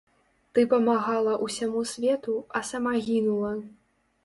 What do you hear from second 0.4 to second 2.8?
Ты памагала ўсяму свету, а